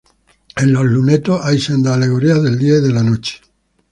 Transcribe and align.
En 0.55 0.73
los 0.73 0.83
lunetos 0.83 1.41
hay 1.43 1.61
sendas 1.61 1.93
alegorías 1.93 2.41
del 2.41 2.57
Día 2.57 2.79
y 2.79 2.91
la 2.91 3.03
Noche. 3.03 3.39